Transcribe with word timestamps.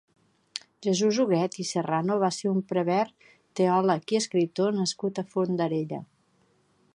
Jesús 0.85 1.19
Huguet 1.23 1.57
i 1.63 1.65
Serrano 1.71 2.17
va 2.23 2.29
ser 2.37 2.49
un 2.53 2.63
prevere, 2.71 3.29
teòleg 3.61 4.15
i 4.17 4.21
escriptor 4.21 4.75
nascut 4.79 5.21
a 5.21 5.27
Fondarella. 5.35 6.03